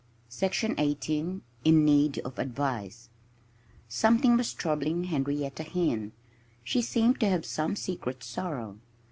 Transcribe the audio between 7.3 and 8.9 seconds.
some secret sorrow.